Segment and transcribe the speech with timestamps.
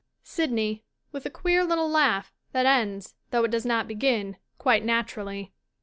[0.23, 5.53] SYDNEY [With a queer little laugh that ends, though it does not begin, quite naturally.'